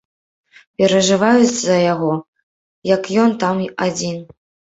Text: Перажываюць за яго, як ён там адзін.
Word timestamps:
Перажываюць 0.81 1.51
за 1.57 1.75
яго, 1.93 2.09
як 2.95 3.01
ён 3.25 3.37
там 3.47 3.57
адзін. 3.89 4.17